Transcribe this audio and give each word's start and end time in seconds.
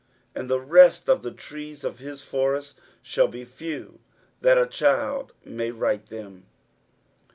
23:010:019 0.33 0.39
And 0.41 0.49
the 0.49 0.59
rest 0.59 1.09
of 1.11 1.21
the 1.21 1.31
trees 1.31 1.83
of 1.83 1.99
his 1.99 2.23
forest 2.23 2.81
shall 3.03 3.27
be 3.27 3.45
few, 3.45 3.99
that 4.41 4.57
a 4.57 4.65
child 4.65 5.31
may 5.45 5.69
write 5.69 6.07
them. 6.07 6.47